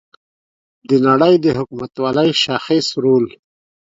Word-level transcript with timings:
د 0.89 0.91
نړۍ 1.07 1.33
د 1.41 1.47
حکومتولۍ 1.57 2.29
شاخص 2.43 2.85
رول 3.03 3.25